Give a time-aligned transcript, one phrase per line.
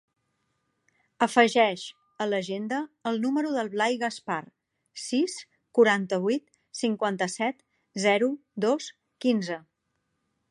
[1.25, 1.83] Afegeix
[2.25, 2.79] a l'agenda
[3.11, 4.37] el número del Blai Gaspar:
[5.03, 5.35] sis,
[5.79, 6.47] quaranta-vuit,
[6.79, 7.63] cinquanta-set,
[8.07, 8.31] zero,
[8.67, 8.89] dos,
[9.27, 9.59] quinze.